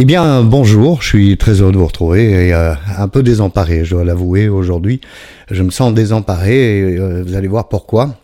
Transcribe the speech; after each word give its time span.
Eh 0.00 0.04
bien, 0.04 0.44
bonjour, 0.44 1.02
je 1.02 1.08
suis 1.08 1.36
très 1.36 1.60
heureux 1.60 1.72
de 1.72 1.76
vous 1.76 1.86
retrouver 1.86 2.46
et 2.46 2.54
euh, 2.54 2.72
un 2.96 3.08
peu 3.08 3.24
désemparé, 3.24 3.84
je 3.84 3.96
dois 3.96 4.04
l'avouer 4.04 4.48
aujourd'hui. 4.48 5.00
Je 5.50 5.60
me 5.64 5.70
sens 5.70 5.92
désemparé 5.92 6.78
et 6.78 6.98
euh, 6.98 7.24
vous 7.26 7.34
allez 7.34 7.48
voir 7.48 7.68
pourquoi. 7.68 8.14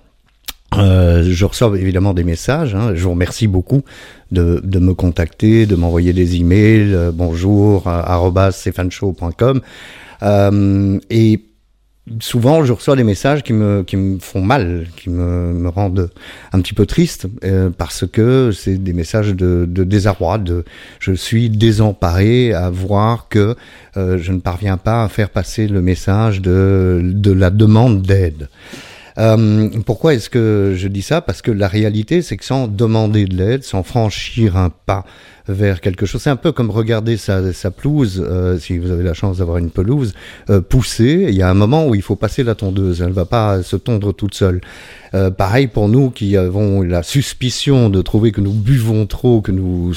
Euh, 0.79 1.24
je 1.29 1.45
reçois 1.45 1.76
évidemment 1.76 2.14
des 2.14 2.22
messages. 2.22 2.76
Hein. 2.76 2.92
Je 2.95 3.02
vous 3.02 3.10
remercie 3.10 3.48
beaucoup 3.48 3.82
de, 4.30 4.60
de 4.62 4.79
me 4.79 4.95
contacter, 4.95 5.66
de 5.66 5.74
m'envoyer 5.74 6.12
des 6.12 6.37
emails. 6.37 6.95
Euh, 6.95 7.10
bonjour, 7.12 7.88
arobase 7.88 8.65
Euh, 10.22 11.01
et 11.11 11.41
souvent 12.21 12.64
je 12.64 12.72
reçois 12.72 12.96
des 12.96 13.04
messages 13.04 13.42
qui 13.42 13.52
me, 13.52 13.82
qui 13.82 13.96
me 13.96 14.18
font 14.18 14.42
mal, 14.42 14.86
qui 14.96 15.10
me, 15.10 15.53
me 15.53 15.68
rendent 15.68 16.10
un 16.52 16.60
petit 16.60 16.74
peu 16.74 16.86
triste, 16.86 17.27
euh, 17.45 17.70
parce 17.70 18.06
que 18.06 18.50
c'est 18.52 18.77
des 18.77 18.92
messages 18.92 19.34
de, 19.34 19.66
de, 19.68 19.84
désarroi, 19.84 20.38
de 20.38 20.64
je 21.00 21.12
suis 21.12 21.48
désemparé 21.48 22.52
à 22.52 22.70
voir 22.70 23.28
que 23.28 23.56
euh, 23.96 24.18
je 24.18 24.32
ne 24.32 24.40
parviens 24.40 24.76
pas 24.76 25.04
à 25.04 25.09
faire 25.09 25.30
passer 25.30 25.66
le 25.66 25.80
message 25.80 26.40
de, 26.40 27.00
de 27.02 27.32
la 27.32 27.50
demande 27.50 28.02
d'aide. 28.02 28.48
Euh, 29.16 29.68
pourquoi 29.86 30.14
est-ce 30.14 30.28
que 30.28 30.74
je 30.76 30.88
dis 30.88 31.02
ça? 31.02 31.20
Parce 31.20 31.40
que 31.40 31.52
la 31.52 31.68
réalité, 31.68 32.20
c'est 32.20 32.36
que 32.36 32.45
sans 32.45 32.66
demander 32.66 33.26
de 33.26 33.36
l'aide, 33.36 33.62
sans 33.62 33.82
franchir 33.82 34.56
un 34.56 34.70
pas 34.70 35.04
vers 35.48 35.80
quelque 35.80 36.06
chose, 36.06 36.22
c'est 36.22 36.30
un 36.30 36.36
peu 36.36 36.52
comme 36.52 36.70
regarder 36.70 37.16
sa, 37.16 37.52
sa 37.52 37.70
pelouse, 37.70 38.24
euh, 38.26 38.58
si 38.58 38.78
vous 38.78 38.90
avez 38.90 39.02
la 39.02 39.14
chance 39.14 39.38
d'avoir 39.38 39.58
une 39.58 39.70
pelouse, 39.70 40.14
euh, 40.50 40.60
pousser. 40.60 41.26
Il 41.28 41.34
y 41.34 41.42
a 41.42 41.50
un 41.50 41.54
moment 41.54 41.86
où 41.86 41.94
il 41.94 42.02
faut 42.02 42.16
passer 42.16 42.42
la 42.42 42.54
tondeuse. 42.54 43.00
Elle 43.02 43.08
ne 43.08 43.12
va 43.12 43.26
pas 43.26 43.62
se 43.62 43.76
tondre 43.76 44.14
toute 44.14 44.34
seule. 44.34 44.60
Euh, 45.14 45.30
pareil 45.30 45.68
pour 45.68 45.88
nous 45.88 46.10
qui 46.10 46.36
avons 46.36 46.82
la 46.82 47.04
suspicion 47.04 47.88
de 47.88 48.02
trouver 48.02 48.32
que 48.32 48.40
nous 48.40 48.52
buvons 48.52 49.06
trop, 49.06 49.40
que 49.40 49.52
nous 49.52 49.92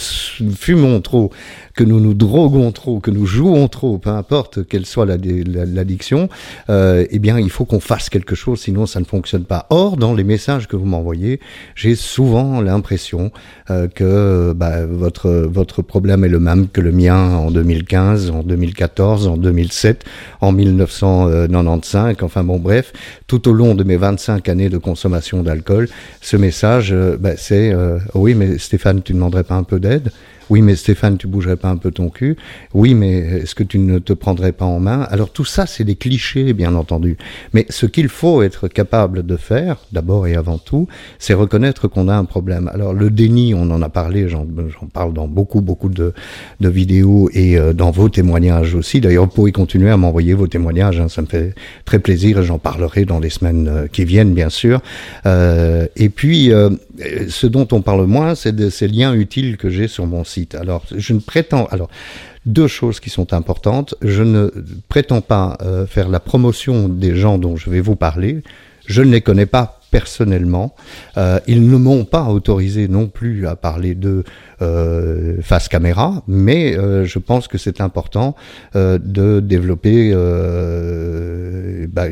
fumons 0.55 1.01
trop, 1.01 1.31
que 1.73 1.83
nous 1.83 1.99
nous 1.99 2.13
droguons 2.13 2.71
trop, 2.71 2.99
que 2.99 3.09
nous 3.09 3.25
jouons 3.25 3.67
trop, 3.67 3.97
peu 3.97 4.11
importe 4.11 4.67
quelle 4.67 4.85
soit 4.85 5.05
l'addiction, 5.05 6.29
euh, 6.69 7.05
eh 7.09 7.19
bien, 7.19 7.39
il 7.39 7.49
faut 7.49 7.65
qu'on 7.65 7.79
fasse 7.79 8.09
quelque 8.09 8.35
chose, 8.35 8.59
sinon 8.59 8.85
ça 8.85 8.99
ne 8.99 9.05
fonctionne 9.05 9.43
pas. 9.43 9.65
Or, 9.71 9.97
dans 9.97 10.13
les 10.13 10.23
messages 10.23 10.67
que 10.67 10.75
vous 10.75 10.85
m'envoyez, 10.85 11.39
j'ai 11.75 11.95
souvent 11.95 12.61
l'impression 12.61 13.31
euh, 13.71 13.87
que 13.87 14.53
bah, 14.53 14.85
votre 14.85 15.29
votre 15.45 15.81
problème 15.81 16.23
est 16.23 16.29
le 16.29 16.39
même 16.39 16.67
que 16.67 16.81
le 16.81 16.91
mien 16.91 17.35
en 17.35 17.51
2015, 17.51 18.31
en 18.31 18.43
2014, 18.43 19.27
en 19.27 19.37
2007, 19.37 20.03
en 20.41 20.51
1995. 20.51 22.15
Enfin 22.21 22.43
bon, 22.43 22.59
bref, 22.59 22.93
tout 23.27 23.47
au 23.47 23.53
long 23.53 23.75
de 23.75 23.83
mes 23.83 23.97
25 23.97 24.49
années 24.49 24.69
de 24.69 24.77
consommation 24.77 25.43
d'alcool, 25.43 25.87
ce 26.21 26.37
message, 26.37 26.91
euh, 26.93 27.17
bah, 27.19 27.37
c'est 27.37 27.71
euh, 27.73 27.99
oui, 28.13 28.35
mais 28.35 28.57
Stéphane, 28.57 29.01
tu 29.03 29.13
ne 29.13 29.17
demanderais 29.17 29.43
pas 29.43 29.55
un 29.55 29.63
peu 29.63 29.79
d'aide? 29.79 30.11
Oui, 30.49 30.61
mais 30.61 30.75
Stéphane, 30.75 31.17
tu 31.17 31.27
bougerais 31.27 31.57
pas 31.57 31.69
un 31.69 31.77
peu 31.77 31.91
ton 31.91 32.09
cul 32.09 32.37
Oui, 32.73 32.93
mais 32.93 33.17
est-ce 33.17 33.55
que 33.55 33.63
tu 33.63 33.79
ne 33.79 33.99
te 33.99 34.13
prendrais 34.13 34.51
pas 34.51 34.65
en 34.65 34.79
main? 34.79 35.01
Alors 35.09 35.31
tout 35.31 35.45
ça, 35.45 35.65
c'est 35.65 35.83
des 35.83 35.95
clichés, 35.95 36.53
bien 36.53 36.75
entendu. 36.75 37.17
Mais 37.53 37.65
ce 37.69 37.85
qu'il 37.85 38.09
faut 38.09 38.41
être 38.41 38.67
capable 38.67 39.25
de 39.25 39.35
faire, 39.35 39.77
d'abord 39.91 40.27
et 40.27 40.35
avant 40.35 40.57
tout, 40.57 40.87
c'est 41.19 41.33
reconnaître 41.33 41.87
qu'on 41.87 42.07
a 42.07 42.15
un 42.15 42.25
problème. 42.25 42.69
Alors 42.73 42.93
le 42.93 43.09
déni, 43.09 43.53
on 43.53 43.69
en 43.71 43.81
a 43.81 43.89
parlé, 43.89 44.29
j'en 44.29 44.45
parle 44.93 45.13
dans 45.13 45.27
beaucoup, 45.27 45.61
beaucoup 45.61 45.89
de, 45.89 46.13
de 46.59 46.69
vidéos 46.69 47.29
et 47.33 47.57
euh, 47.57 47.73
dans 47.73 47.91
vos 47.91 48.09
témoignages 48.09 48.75
aussi. 48.75 49.01
D'ailleurs, 49.01 49.25
vous 49.25 49.31
pouvez 49.31 49.51
continuer 49.51 49.89
à 49.89 49.97
m'envoyer 49.97 50.33
vos 50.33 50.47
témoignages, 50.47 50.99
hein, 50.99 51.09
ça 51.09 51.21
me 51.21 51.27
fait 51.27 51.53
très 51.85 51.99
plaisir 51.99 52.39
et 52.39 52.43
j'en 52.43 52.59
parlerai 52.59 53.05
dans 53.05 53.19
les 53.19 53.29
semaines 53.29 53.67
euh, 53.67 53.87
qui 53.87 54.05
viennent, 54.05 54.33
bien 54.33 54.49
sûr. 54.49 54.81
Euh, 55.25 55.87
et 55.95 56.09
puis, 56.09 56.51
euh, 56.51 56.69
ce 57.29 57.47
dont 57.47 57.67
on 57.71 57.81
parle 57.81 58.05
moins, 58.05 58.35
c'est 58.35 58.55
de 58.55 58.69
ces 58.69 58.87
liens 58.87 59.13
utiles 59.13 59.57
que 59.57 59.69
j'ai 59.69 59.87
sur 59.87 60.05
mon 60.05 60.23
site 60.23 60.55
alors, 60.55 60.83
je 60.95 61.13
ne 61.13 61.19
prétends. 61.19 61.65
Alors, 61.67 61.89
deux 62.45 62.67
choses 62.67 62.99
qui 62.99 63.09
sont 63.09 63.33
importantes. 63.33 63.95
Je 64.01 64.23
ne 64.23 64.51
prétends 64.89 65.21
pas 65.21 65.57
euh, 65.61 65.85
faire 65.85 66.09
la 66.09 66.19
promotion 66.19 66.87
des 66.87 67.15
gens 67.15 67.37
dont 67.37 67.55
je 67.55 67.69
vais 67.69 67.81
vous 67.81 67.95
parler. 67.95 68.41
Je 68.85 69.01
ne 69.01 69.11
les 69.11 69.21
connais 69.21 69.45
pas 69.45 69.81
personnellement. 69.91 70.75
Euh, 71.17 71.39
ils 71.47 71.69
ne 71.69 71.77
m'ont 71.77 72.05
pas 72.05 72.25
autorisé 72.25 72.87
non 72.87 73.07
plus 73.07 73.47
à 73.47 73.55
parler 73.55 73.95
de 73.95 74.23
euh, 74.61 75.41
face 75.41 75.67
caméra, 75.67 76.23
mais 76.27 76.77
euh, 76.77 77.05
je 77.05 77.19
pense 77.19 77.47
que 77.47 77.57
c'est 77.57 77.81
important 77.81 78.35
euh, 78.75 78.97
de 78.97 79.39
développer 79.39 80.11
euh, 80.13 81.87
bah, 81.89 82.05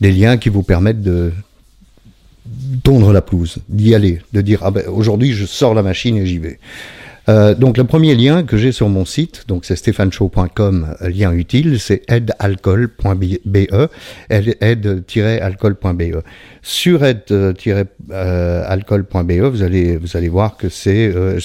des 0.00 0.12
liens 0.12 0.36
qui 0.36 0.48
vous 0.48 0.62
permettent 0.62 1.02
de 1.02 1.32
tondre 2.82 3.12
la 3.12 3.22
pelouse, 3.22 3.58
d'y 3.68 3.94
aller, 3.94 4.20
de 4.32 4.40
dire 4.40 4.60
ah 4.62 4.70
ben, 4.70 4.86
aujourd'hui 4.88 5.32
je 5.32 5.46
sors 5.46 5.74
la 5.74 5.82
machine 5.82 6.16
et 6.16 6.26
j'y 6.26 6.38
vais. 6.38 6.58
Euh, 7.28 7.54
donc 7.54 7.78
le 7.78 7.84
premier 7.84 8.14
lien 8.14 8.42
que 8.42 8.56
j'ai 8.56 8.72
sur 8.72 8.88
mon 8.88 9.04
site, 9.04 9.44
donc 9.48 9.64
c'est 9.64 9.76
stéphaneshow.com, 9.76 10.96
lien 11.00 11.32
utile, 11.32 11.78
c'est 11.80 12.02
aidealcool.be, 12.10 13.66
aide-alcool.be. 14.30 16.02
Sur 16.62 17.04
aide-alcool.be, 17.04 19.32
vous 19.32 19.62
allez 19.62 19.96
vous 19.96 20.16
allez 20.16 20.28
voir 20.28 20.56
que 20.56 20.68
c'est 20.68 21.12
euh, 21.14 21.38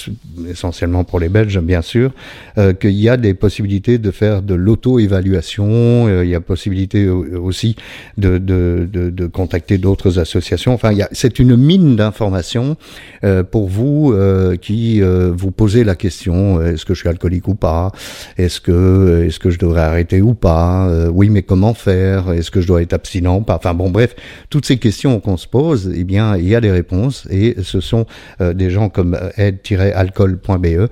essentiellement 0.48 1.04
pour 1.04 1.20
les 1.20 1.28
Belges 1.28 1.60
bien 1.60 1.82
sûr, 1.82 2.12
euh, 2.58 2.72
qu'il 2.72 2.90
y 2.92 3.08
a 3.08 3.16
des 3.16 3.34
possibilités 3.34 3.98
de 3.98 4.10
faire 4.10 4.42
de 4.42 4.54
l'auto-évaluation, 4.54 6.08
euh, 6.08 6.24
il 6.24 6.30
y 6.30 6.34
a 6.34 6.40
possibilité 6.40 7.08
aussi 7.08 7.76
de 8.18 8.38
de, 8.38 8.88
de, 8.90 9.10
de 9.10 9.26
contacter 9.26 9.78
d'autres 9.78 10.18
associations. 10.18 10.72
Enfin, 10.72 10.92
c'est 11.12 11.38
une 11.38 11.56
mine 11.56 11.94
d'informations 11.96 12.76
pour 13.50 13.68
vous 13.68 14.14
qui 14.60 15.02
vous 15.02 15.50
posez 15.50 15.69
la 15.78 15.94
question 15.94 16.58
euh, 16.58 16.72
est-ce 16.72 16.84
que 16.84 16.94
je 16.94 17.00
suis 17.00 17.08
alcoolique 17.08 17.48
ou 17.48 17.54
pas? 17.54 17.92
Est-ce 18.36 18.60
que 18.60 18.72
euh, 18.72 19.26
est-ce 19.26 19.38
que 19.38 19.50
je 19.50 19.58
devrais 19.58 19.82
arrêter 19.82 20.20
ou 20.20 20.34
pas? 20.34 20.88
Euh, 20.88 21.08
Oui, 21.08 21.30
mais 21.30 21.42
comment 21.42 21.74
faire? 21.74 22.32
Est-ce 22.32 22.50
que 22.50 22.60
je 22.60 22.66
dois 22.66 22.82
être 22.82 22.92
abstinent 22.92 23.42
pas? 23.42 23.56
Enfin 23.56 23.74
bon, 23.74 23.90
bref, 23.90 24.14
toutes 24.50 24.66
ces 24.66 24.78
questions 24.78 25.20
qu'on 25.20 25.36
se 25.36 25.46
pose, 25.46 25.92
eh 25.94 26.04
bien, 26.04 26.36
il 26.36 26.48
y 26.48 26.54
a 26.54 26.60
des 26.60 26.70
réponses 26.70 27.26
et 27.30 27.56
ce 27.62 27.80
sont 27.80 28.06
des 28.40 28.70
gens 28.70 28.88
comme 28.88 29.18
aide-alcool.be 29.36 30.88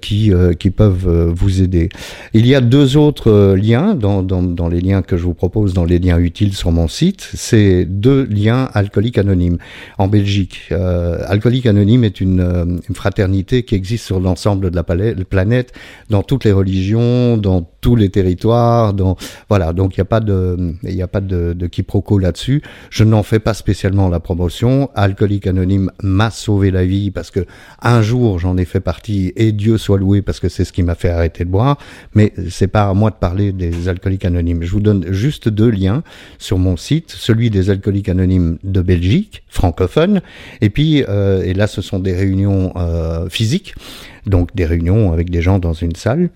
qui 0.00 0.32
qui 0.58 0.70
peuvent 0.70 1.32
vous 1.34 1.62
aider. 1.62 1.88
Il 2.34 2.46
y 2.46 2.54
a 2.54 2.60
deux 2.60 2.96
autres 2.96 3.54
liens 3.54 3.94
dans, 3.94 4.22
dans, 4.22 4.68
les 4.68 4.80
liens 4.80 5.02
que 5.02 5.16
je 5.16 5.24
vous 5.24 5.34
propose 5.34 5.72
dans 5.74 5.84
les 5.84 5.98
liens 5.98 6.18
utiles 6.18 6.54
sur 6.54 6.72
mon 6.72 6.88
site. 6.88 7.28
C'est 7.34 7.84
deux 7.84 8.24
liens 8.24 8.68
alcooliques 8.74 9.18
anonymes 9.18 9.58
en 9.98 10.08
Belgique. 10.08 10.70
Alcoolique 10.70 11.66
anonyme 11.66 12.04
est 12.04 12.20
une 12.20 12.80
fraternité 12.94 13.62
qui 13.62 13.74
existe 13.74 14.09
sur 14.10 14.18
l'ensemble 14.18 14.70
de 14.72 14.74
la 14.74 14.82
planète, 14.82 15.72
dans 16.08 16.24
toutes 16.24 16.42
les 16.42 16.50
religions, 16.50 17.36
dans 17.36 17.64
tous 17.80 17.94
les 17.94 18.08
territoires. 18.08 18.92
Dans, 18.92 19.16
voilà, 19.48 19.72
donc 19.72 19.96
il 19.96 20.00
n'y 20.00 20.02
a 20.02 20.06
pas 20.16 20.18
de, 20.18 20.74
il 20.82 20.96
n'y 20.96 21.02
a 21.02 21.06
pas 21.06 21.20
de, 21.20 21.52
de 21.52 21.66
quiproquo 21.68 22.18
là-dessus. 22.18 22.60
Je 22.90 23.04
n'en 23.04 23.22
fais 23.22 23.38
pas 23.38 23.54
spécialement 23.54 24.08
la 24.08 24.18
promotion. 24.18 24.90
Alcoolique 24.96 25.46
Anonyme 25.46 25.92
m'a 26.02 26.30
sauvé 26.30 26.72
la 26.72 26.84
vie 26.84 27.12
parce 27.12 27.30
que 27.30 27.46
un 27.82 28.02
jour 28.02 28.40
j'en 28.40 28.56
ai 28.56 28.64
fait 28.64 28.80
partie 28.80 29.32
et 29.36 29.52
Dieu 29.52 29.78
soit 29.78 29.98
loué 29.98 30.22
parce 30.22 30.40
que 30.40 30.48
c'est 30.48 30.64
ce 30.64 30.72
qui 30.72 30.82
m'a 30.82 30.96
fait 30.96 31.10
arrêter 31.10 31.44
de 31.44 31.50
boire. 31.50 31.78
Mais 32.16 32.32
c'est 32.48 32.66
pas 32.66 32.88
à 32.88 32.94
moi 32.94 33.10
de 33.10 33.16
parler 33.16 33.52
des 33.52 33.88
alcooliques 33.88 34.24
anonymes. 34.24 34.64
Je 34.64 34.72
vous 34.72 34.80
donne 34.80 35.12
juste 35.12 35.48
deux 35.48 35.70
liens 35.70 36.02
sur 36.38 36.58
mon 36.58 36.76
site, 36.76 37.12
celui 37.12 37.48
des 37.48 37.70
alcooliques 37.70 38.08
anonymes 38.08 38.58
de 38.64 38.82
Belgique, 38.82 39.44
francophone, 39.48 40.20
et 40.60 40.68
puis 40.70 41.04
euh, 41.08 41.44
et 41.44 41.54
là 41.54 41.68
ce 41.68 41.80
sont 41.80 42.00
des 42.00 42.16
réunions 42.16 42.72
euh, 42.74 43.28
physiques 43.28 43.76
donc 44.26 44.54
des 44.54 44.64
réunions 44.64 45.12
avec 45.12 45.30
des 45.30 45.42
gens 45.42 45.58
dans 45.58 45.72
une 45.72 45.94
salle. 45.94 46.30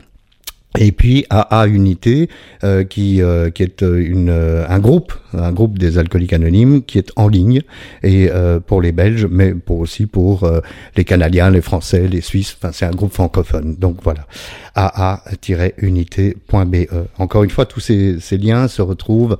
Et 0.77 0.91
puis 0.91 1.25
AA 1.31 1.69
Unité, 1.69 2.29
euh, 2.65 2.83
qui, 2.83 3.23
euh, 3.23 3.51
qui 3.51 3.63
est 3.63 3.85
euh, 3.85 4.05
une, 4.05 4.29
euh, 4.29 4.67
un 4.69 4.81
groupe, 4.81 5.13
un 5.33 5.53
groupe 5.53 5.79
des 5.79 5.99
alcooliques 5.99 6.33
anonymes 6.33 6.83
qui 6.83 6.99
est 6.99 7.13
en 7.15 7.29
ligne 7.29 7.61
et 8.03 8.29
euh, 8.29 8.59
pour 8.59 8.83
les 8.83 8.91
Belges, 8.91 9.29
mais 9.31 9.55
pour 9.55 9.79
aussi 9.79 10.07
pour 10.07 10.51
les 10.97 11.05
Canadiens, 11.05 11.51
les 11.51 11.61
Français, 11.61 12.09
les 12.09 12.21
Suisses. 12.21 12.57
Enfin, 12.59 12.73
c'est 12.73 12.87
un 12.87 12.91
groupe 12.91 13.13
francophone. 13.13 13.77
Donc 13.79 13.99
voilà, 14.03 14.27
AA-unité.be. 14.75 16.87
Encore 17.19 17.45
une 17.45 17.51
fois, 17.51 17.67
tous 17.67 17.81
ces, 17.81 18.19
ces 18.21 18.39
liens 18.39 18.69
se 18.69 18.83
retrouvent 18.83 19.39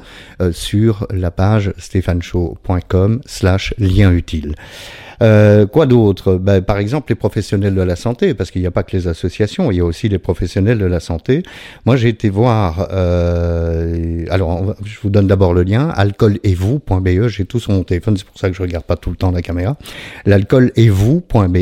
sur 0.53 1.07
la 1.11 1.31
page 1.31 1.73
stéphaneshow.com/slash 1.79 3.75
lien 3.79 4.13
utile. 4.13 4.55
Euh, 5.23 5.67
quoi 5.67 5.87
d'autre? 5.87 6.35
Ben, 6.35 6.63
Par 6.63 6.79
exemple, 6.79 7.11
les 7.11 7.15
professionnels 7.15 7.75
de 7.75 7.83
la 7.83 7.97
santé, 7.97 8.35
parce 8.35 8.51
qu'il 8.51 8.61
n'y 8.61 8.67
a 8.67 8.71
pas 8.71 8.83
que 8.83 8.97
les 8.97 9.09
associations, 9.09 9.71
il 9.71 9.79
y 9.79 9.81
a 9.81 9.85
aussi 9.85 10.09
les 10.09 10.19
professionnels 10.19 10.79
de 10.79 10.87
la 10.87 11.01
santé. 11.01 11.43
Moi, 11.85 11.97
j'ai 11.97 12.09
été 12.09 12.31
voir. 12.31 12.89
Euh, 12.93 14.25
alors, 14.31 14.75
je 14.85 14.99
vous 15.03 15.11
donne 15.11 15.27
d'abord 15.27 15.55
le 15.55 15.63
lien 15.63 15.89
alcool 15.89 16.39
et 16.43 16.55
vous.be. 16.55 17.29
J'ai 17.29 17.45
tout 17.45 17.61
sur 17.61 17.73
mon 17.73 17.85
téléphone, 17.85 18.17
c'est 18.17 18.27
pour 18.27 18.39
ça 18.39 18.51
que 18.51 18.57
je 18.57 18.63
regarde 18.63 18.85
pas 18.85 18.97
tout 18.97 19.11
le 19.11 19.17
temps 19.17 19.31
la 19.31 19.43
caméra. 19.43 19.77
L'alcool 20.27 20.73
et 20.77 20.89
vous.be. 20.89 21.59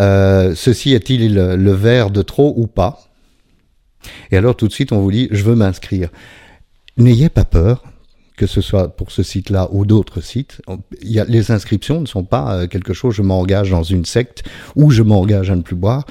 Euh, 0.00 0.54
ceci 0.54 0.94
est-il 0.94 1.34
le 1.34 1.72
verre 1.72 2.10
de 2.10 2.22
trop 2.22 2.54
ou 2.56 2.66
pas? 2.66 2.79
Et 4.30 4.36
alors, 4.36 4.56
tout 4.56 4.68
de 4.68 4.72
suite, 4.72 4.92
on 4.92 5.00
vous 5.00 5.10
dit, 5.10 5.28
je 5.30 5.42
veux 5.44 5.54
m'inscrire. 5.54 6.10
N'ayez 6.96 7.28
pas 7.28 7.44
peur 7.44 7.84
que 8.40 8.46
ce 8.46 8.62
soit 8.62 8.96
pour 8.96 9.12
ce 9.12 9.22
site-là 9.22 9.68
ou 9.70 9.84
d'autres 9.84 10.22
sites. 10.22 10.62
Les 11.02 11.50
inscriptions 11.50 12.00
ne 12.00 12.06
sont 12.06 12.24
pas 12.24 12.54
euh, 12.54 12.66
quelque 12.68 12.94
chose, 12.94 13.14
je 13.14 13.20
m'engage 13.20 13.70
dans 13.70 13.82
une 13.82 14.06
secte 14.06 14.44
ou 14.76 14.90
je 14.90 15.02
m'engage 15.02 15.50
à 15.50 15.56
ne 15.56 15.60
plus 15.60 15.76
boire. 15.76 16.06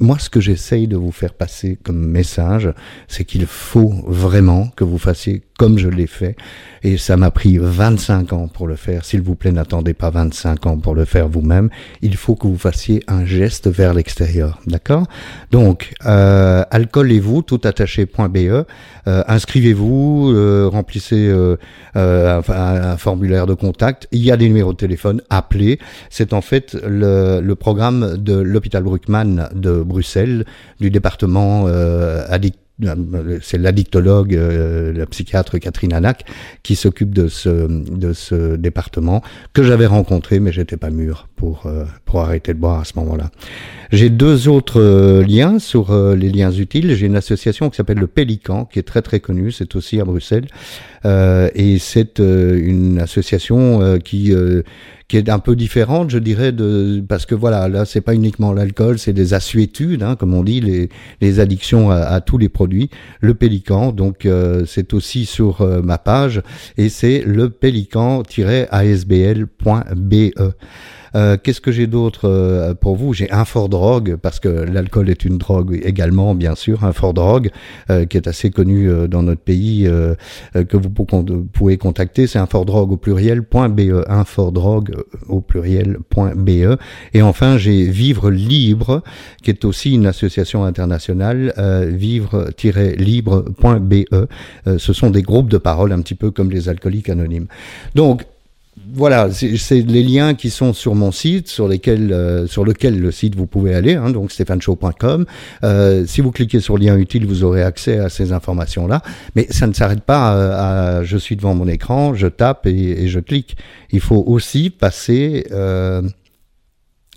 Moi, 0.00 0.18
ce 0.18 0.28
que 0.28 0.40
j'essaye 0.40 0.88
de 0.88 0.96
vous 0.96 1.12
faire 1.12 1.34
passer 1.34 1.78
comme 1.84 2.04
message, 2.04 2.68
c'est 3.06 3.24
qu'il 3.24 3.46
faut 3.46 3.94
vraiment 4.08 4.70
que 4.74 4.82
vous 4.82 4.98
fassiez 4.98 5.44
comme 5.56 5.78
je 5.78 5.88
l'ai 5.88 6.08
fait. 6.08 6.34
Et 6.82 6.98
ça 6.98 7.16
m'a 7.16 7.30
pris 7.30 7.58
25 7.58 8.32
ans 8.32 8.48
pour 8.48 8.66
le 8.66 8.74
faire. 8.74 9.04
S'il 9.04 9.22
vous 9.22 9.36
plaît, 9.36 9.52
n'attendez 9.52 9.94
pas 9.94 10.10
25 10.10 10.66
ans 10.66 10.78
pour 10.78 10.96
le 10.96 11.04
faire 11.04 11.28
vous-même. 11.28 11.70
Il 12.00 12.16
faut 12.16 12.34
que 12.34 12.48
vous 12.48 12.58
fassiez 12.58 13.04
un 13.06 13.24
geste 13.24 13.68
vers 13.68 13.94
l'extérieur. 13.94 14.58
D'accord? 14.66 15.06
Donc, 15.52 15.94
euh, 16.06 16.64
alcoolez-vous, 16.72 17.42
tout 17.42 17.60
attaché.be. 17.62 18.36
Euh, 18.36 18.64
inscrivez-vous, 19.06 20.32
euh, 20.34 20.68
remplissez 20.72 21.28
euh, 21.28 21.51
euh, 21.96 22.42
un, 22.48 22.52
un, 22.52 22.96
formulaire 22.96 23.46
de 23.46 23.54
contact. 23.54 24.08
Il 24.12 24.24
y 24.24 24.30
a 24.30 24.36
des 24.36 24.48
numéros 24.48 24.72
de 24.72 24.78
téléphone. 24.78 25.22
Appelez. 25.30 25.78
C'est 26.10 26.32
en 26.32 26.40
fait 26.40 26.76
le, 26.86 27.40
le 27.40 27.54
programme 27.54 28.16
de 28.16 28.34
l'hôpital 28.34 28.82
Bruckmann 28.82 29.48
de 29.54 29.82
Bruxelles, 29.82 30.44
du 30.80 30.90
département 30.90 31.64
euh, 31.66 32.24
addict 32.28 32.58
c'est 33.42 33.58
l'addictologue, 33.58 34.34
euh, 34.34 34.92
la 34.92 35.06
psychiatre 35.06 35.58
Catherine 35.58 35.92
Anac, 35.92 36.24
qui 36.62 36.74
s'occupe 36.74 37.14
de 37.14 37.28
ce, 37.28 37.66
de 37.68 38.12
ce 38.12 38.56
département, 38.56 39.22
que 39.52 39.62
j'avais 39.62 39.86
rencontré, 39.86 40.40
mais 40.40 40.52
j'étais 40.52 40.76
pas 40.76 40.90
mûr 40.90 41.28
pour, 41.36 41.66
euh, 41.66 41.84
pour 42.04 42.20
arrêter 42.20 42.54
de 42.54 42.58
boire 42.58 42.80
à 42.80 42.84
ce 42.84 42.92
moment-là. 42.96 43.30
J'ai 43.90 44.10
deux 44.10 44.48
autres 44.48 44.80
euh, 44.80 45.22
liens 45.22 45.58
sur 45.58 45.94
les 45.94 46.30
liens 46.30 46.50
utiles. 46.50 46.94
J'ai 46.94 47.06
une 47.06 47.16
association 47.16 47.68
qui 47.70 47.76
s'appelle 47.76 47.98
le 47.98 48.06
Pélican, 48.06 48.64
qui 48.64 48.78
est 48.78 48.84
très 48.84 49.02
très 49.02 49.20
connue, 49.20 49.52
c'est 49.52 49.76
aussi 49.76 50.00
à 50.00 50.04
Bruxelles, 50.04 50.46
et 51.04 51.78
c'est 51.78 52.20
une 52.20 53.00
association 53.00 53.98
qui 53.98 54.32
qui 55.12 55.18
est 55.18 55.28
un 55.28 55.40
peu 55.40 55.54
différente, 55.56 56.08
je 56.08 56.16
dirais, 56.16 56.54
parce 57.06 57.26
que 57.26 57.34
voilà, 57.34 57.68
là 57.68 57.84
c'est 57.84 58.00
pas 58.00 58.14
uniquement 58.14 58.54
l'alcool, 58.54 58.98
c'est 58.98 59.12
des 59.12 59.34
assuétudes, 59.34 60.02
hein, 60.02 60.16
comme 60.16 60.32
on 60.32 60.42
dit, 60.42 60.88
les, 61.20 61.38
addictions 61.38 61.90
à, 61.90 62.22
tous 62.22 62.38
les 62.38 62.48
produits. 62.48 62.88
Le 63.20 63.34
Pélican, 63.34 63.92
donc 63.92 64.24
euh, 64.24 64.64
c'est 64.66 64.94
aussi 64.94 65.26
sur 65.26 65.60
euh, 65.60 65.82
ma 65.82 65.98
page 65.98 66.40
et 66.78 66.88
c'est 66.88 67.22
le 67.26 67.50
pélican-asbl.be. 67.50 70.30
Euh, 71.14 71.36
qu'est-ce 71.42 71.60
que 71.60 71.72
j'ai 71.72 71.86
d'autre 71.86 72.28
euh, 72.28 72.74
pour 72.74 72.96
vous? 72.96 73.12
J'ai 73.12 73.30
un 73.30 73.44
fort 73.44 73.68
drogue 73.68 74.16
parce 74.20 74.40
que 74.40 74.48
l'alcool 74.48 75.10
est 75.10 75.24
une 75.24 75.38
drogue 75.38 75.80
également, 75.84 76.34
bien 76.34 76.54
sûr, 76.54 76.84
un 76.84 76.92
fort 76.92 77.14
drogue 77.14 77.50
euh, 77.90 78.06
qui 78.06 78.16
est 78.16 78.26
assez 78.26 78.50
connu 78.50 78.90
dans 79.08 79.22
notre 79.22 79.42
pays 79.42 79.88
que 80.54 80.76
vous 80.76 80.90
pouvez 80.90 81.76
contacter. 81.76 82.26
C'est 82.26 82.38
un 82.38 82.46
fort 82.46 82.64
drogue 82.64 82.92
au 82.92 82.96
pluriel.be, 82.96 84.04
un 84.08 84.24
fort 84.24 84.52
drogue 84.52 84.94
au 85.28 85.40
pluriel.be. 85.40 86.78
Et 87.14 87.22
enfin, 87.22 87.58
j'ai 87.58 87.84
Vivre 87.84 88.30
Libre, 88.30 89.02
qui 89.42 89.50
est 89.50 89.64
aussi 89.64 89.94
une 89.94 90.06
association 90.06 90.64
internationale, 90.64 91.52
vivre-libre.be. 91.90 93.94
ce 94.78 94.92
sont 94.92 95.10
des 95.10 95.22
groupes 95.22 95.50
de 95.50 95.58
parole 95.58 95.92
un 95.92 96.00
petit 96.00 96.14
peu 96.14 96.30
comme 96.30 96.50
les 96.50 96.68
alcooliques 96.68 97.08
anonymes. 97.08 97.46
Donc, 97.94 98.24
voilà, 98.94 99.30
c'est 99.30 99.82
les 99.82 100.02
liens 100.02 100.34
qui 100.34 100.48
sont 100.48 100.72
sur 100.72 100.94
mon 100.94 101.12
site, 101.12 101.48
sur 101.48 101.68
lesquels, 101.68 102.10
euh, 102.10 102.46
sur 102.46 102.64
lequel 102.64 102.98
le 102.98 103.10
site 103.10 103.34
vous 103.34 103.46
pouvez 103.46 103.74
aller, 103.74 103.94
hein, 103.94 104.08
donc 104.10 104.32
stéphaneshow.com. 104.32 105.26
Euh, 105.62 106.06
si 106.06 106.22
vous 106.22 106.30
cliquez 106.30 106.58
sur 106.60 106.78
lien 106.78 106.96
utile, 106.96 107.26
vous 107.26 107.44
aurez 107.44 107.62
accès 107.62 107.98
à 107.98 108.08
ces 108.08 108.32
informations-là. 108.32 109.02
Mais 109.36 109.46
ça 109.50 109.66
ne 109.66 109.74
s'arrête 109.74 110.02
pas 110.02 110.36
euh, 110.36 111.00
à, 111.00 111.04
je 111.04 111.18
suis 111.18 111.36
devant 111.36 111.54
mon 111.54 111.68
écran, 111.68 112.14
je 112.14 112.26
tape 112.28 112.66
et, 112.66 113.02
et 113.02 113.08
je 113.08 113.20
clique. 113.20 113.56
Il 113.90 114.00
faut 114.00 114.24
aussi 114.26 114.70
passer 114.70 115.46
euh, 115.52 116.00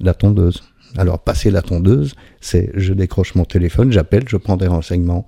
la 0.01 0.13
tondeuse. 0.13 0.61
Alors, 0.97 1.19
passer 1.19 1.51
la 1.51 1.61
tondeuse, 1.61 2.13
c'est 2.39 2.71
je 2.75 2.93
décroche 2.93 3.35
mon 3.35 3.43
téléphone, 3.43 3.91
j'appelle, 3.91 4.23
je 4.27 4.37
prends 4.37 4.55
des 4.55 4.67
renseignements. 4.67 5.25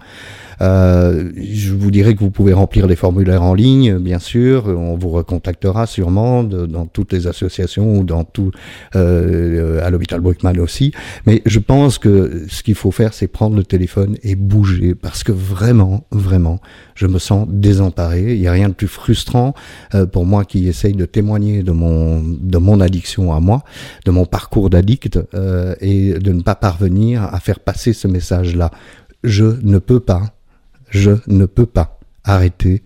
Euh, 0.62 1.32
je 1.36 1.74
vous 1.74 1.92
dirais 1.92 2.16
que 2.16 2.20
vous 2.20 2.32
pouvez 2.32 2.54
remplir 2.54 2.88
les 2.88 2.96
formulaires 2.96 3.44
en 3.44 3.54
ligne, 3.54 3.98
bien 4.00 4.20
sûr. 4.20 4.68
On 4.68 4.96
vous 4.96 5.10
recontactera 5.10 5.86
sûrement 5.86 6.44
dans 6.44 6.86
toutes 6.86 7.14
les 7.14 7.28
associations 7.28 8.00
ou 8.00 8.04
dans 8.04 8.24
tout 8.24 8.52
euh, 8.96 9.86
à 9.86 9.90
l'hôpital 9.90 10.20
Bruckmann 10.22 10.60
aussi. 10.60 10.94
Mais 11.26 11.42
je 11.46 11.60
pense 11.60 11.98
que 12.00 12.46
ce 12.50 12.64
qu'il 12.64 12.76
faut 12.76 12.92
faire, 12.92 13.14
c'est 13.14 13.28
prendre 13.28 13.56
le 13.56 13.64
téléphone 13.64 14.18
et 14.24 14.36
bouger 14.36 14.96
parce 14.96 15.24
que 15.24 15.32
vraiment, 15.32 16.06
vraiment, 16.12 16.60
je 16.96 17.08
me 17.08 17.20
sens 17.20 17.48
désemparé. 17.50 18.34
Il 18.34 18.40
n'y 18.40 18.48
a 18.48 18.52
rien 18.52 18.70
de 18.70 18.74
plus 18.74 18.88
frustrant 18.88 19.54
euh, 19.94 20.06
pour 20.06 20.26
moi 20.26 20.46
qui 20.46 20.68
essaye 20.68 20.94
de 20.94 21.06
témoigner 21.06 21.62
de 21.62 21.72
mon 21.72 22.22
de 22.24 22.58
mon 22.58 22.80
addiction 22.82 23.34
à 23.34 23.40
moi, 23.40 23.64
de 24.06 24.12
mon 24.12 24.26
parcours 24.26 24.70
d'addict 24.70 25.20
euh, 25.34 25.57
et 25.82 26.14
de 26.20 26.32
ne 26.32 26.42
pas 26.42 26.56
parvenir 26.56 27.24
à 27.24 27.40
faire 27.40 27.60
passer 27.60 27.94
ce 27.94 28.08
message-là. 28.08 28.72
Je 29.24 29.60
ne 29.62 29.80
peux 29.80 30.00
pas 30.00 30.34
je 30.90 31.12
ne 31.28 31.46
peux 31.46 31.66
pas 31.66 32.00
arrêter 32.24 32.84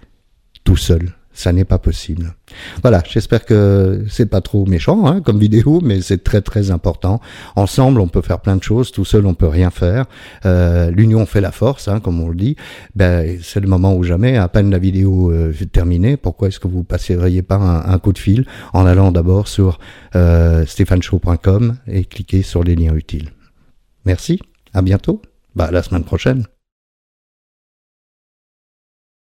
tout 0.64 0.78
seul. 0.78 1.14
Ça 1.34 1.54
n'est 1.54 1.66
pas 1.66 1.78
possible. 1.78 2.36
Voilà, 2.82 3.02
j'espère 3.10 3.46
que 3.46 4.06
c'est 4.10 4.26
pas 4.26 4.42
trop 4.42 4.66
méchant 4.66 5.06
hein, 5.06 5.22
comme 5.22 5.40
vidéo, 5.40 5.80
mais 5.82 6.02
c'est 6.02 6.24
très 6.24 6.42
très 6.42 6.72
important. 6.72 7.22
Ensemble, 7.56 8.02
on 8.02 8.08
peut 8.08 8.22
faire 8.22 8.42
plein 8.42 8.58
de 8.58 8.64
choses. 8.64 8.92
Tout 8.92 9.06
seul, 9.06 9.26
on 9.26 9.34
peut 9.34 9.48
rien 9.48 9.70
faire. 9.70 10.06
Euh, 10.46 10.92
L'union 10.92 11.26
fait 11.26 11.40
la 11.40 11.52
force, 11.52 11.88
hein, 11.88 12.02
comme 12.02 12.20
on 12.20 12.28
le 12.28 12.36
dit. 12.36 12.58
Ben, 12.96 13.40
c'est 13.42 13.62
le 13.62 13.68
moment 13.68 13.96
ou 13.96 14.04
jamais. 14.04 14.38
À 14.38 14.50
peine 14.50 14.70
la 14.72 14.78
vidéo 14.78 15.32
euh, 15.32 15.54
terminée, 15.72 16.18
pourquoi 16.18 16.50
est-ce 16.50 16.60
que 16.60 16.68
vous 16.68 16.84
passeriez 16.84 17.42
pas 17.42 17.56
un, 17.56 17.94
un, 17.94 18.00
coup 18.00 18.12
de 18.12 18.20
fil 18.20 18.46
en 18.74 18.86
allant 18.86 19.12
d'abord 19.12 19.48
sur 19.48 19.80
euh, 20.16 20.66
stéphaneshow.com 20.66 21.78
et 21.88 22.04
cliquer 22.04 22.42
sur 22.42 22.64
les 22.64 22.76
liens 22.76 22.94
utiles. 22.94 23.30
Merci. 24.06 24.40
À 24.74 24.82
bientôt. 24.82 25.22
Bah, 25.56 25.70
la 25.72 25.84
semaine 25.84 26.04
prochaine. 26.04 26.46